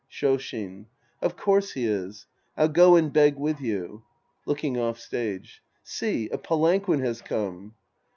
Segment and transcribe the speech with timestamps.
[0.09, 0.87] Shoshin.
[1.21, 2.25] Of course he is.
[2.57, 4.01] I'll go and beg with you.
[4.47, 7.75] {Looking off stage.) See, a palanquin has come.